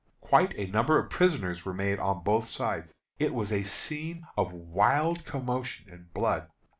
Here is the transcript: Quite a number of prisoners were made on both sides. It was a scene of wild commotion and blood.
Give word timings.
Quite 0.21 0.55
a 0.57 0.65
number 0.65 0.97
of 0.97 1.11
prisoners 1.11 1.63
were 1.63 1.75
made 1.75 1.99
on 1.99 2.23
both 2.23 2.49
sides. 2.49 2.95
It 3.19 3.35
was 3.35 3.51
a 3.51 3.61
scene 3.61 4.25
of 4.35 4.51
wild 4.51 5.25
commotion 5.25 5.91
and 5.91 6.11
blood. 6.11 6.49